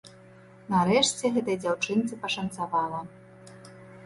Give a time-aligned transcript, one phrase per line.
[0.75, 3.05] Нарэшце гэтай дзяўчынцы пашанцавала.